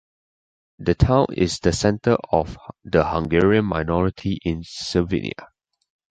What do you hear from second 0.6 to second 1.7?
The town is